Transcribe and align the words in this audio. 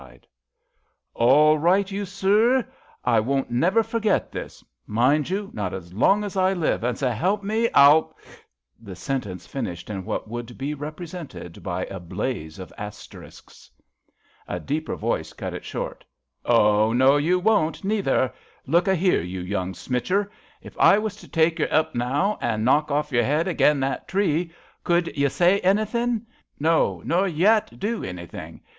100 0.01 0.21
THE 0.23 0.23
LIKES 0.23 0.23
0' 0.31 1.27
US 1.27 1.39
101" 1.39 1.51
All 1.53 1.57
right, 1.59 1.91
you 1.91 2.05
soor— 2.05 2.67
^I 3.05 3.23
won't 3.23 3.51
never 3.51 3.83
forget 3.83 4.31
this 4.31 4.63
—mind 4.87 5.29
you, 5.29 5.51
not 5.53 5.75
as 5.75 5.93
long 5.93 6.23
as 6.23 6.35
I 6.35 6.53
live, 6.53 6.83
and 6.83 6.95
s* 6.95 7.03
'elp 7.03 7.43
me 7.43 7.69
—I'll'' 7.73 8.17
The 8.87 8.95
sentence 8.95 9.45
finished 9.45 9.91
in 9.91 10.03
what 10.03 10.27
could 10.27 10.57
be 10.57 10.73
represented 10.73 11.61
by 11.61 11.85
a 11.85 11.99
blaze 11.99 12.57
of 12.57 12.73
asterisks. 12.79 13.69
A 14.47 14.59
deeper 14.59 14.95
voice 14.95 15.33
cut 15.33 15.53
it 15.53 15.63
short:'' 15.63 16.03
Oh, 16.45 16.91
no, 16.93 17.17
you 17.17 17.37
won't, 17.37 17.83
neither! 17.83 18.33
Look 18.65 18.87
a 18.87 18.95
here, 18.95 19.21
you 19.21 19.41
young 19.41 19.73
smitcher. 19.75 20.31
If 20.63 20.75
I 20.79 20.97
was 20.97 21.15
to 21.17 21.27
take 21.27 21.59
yer 21.59 21.67
up 21.69 21.93
now, 21.93 22.39
and 22.41 22.65
knock 22.65 22.89
off 22.89 23.11
your 23.11 23.21
'ead 23.23 23.47
again' 23.47 23.79
that 23.81 24.07
tree, 24.07 24.51
could 24.83 25.15
ye 25.15 25.29
say 25.29 25.59
anythin'J 25.59 26.23
No, 26.59 27.03
nor 27.05 27.27
yet 27.27 27.77
do 27.77 28.03
anythin'. 28.03 28.61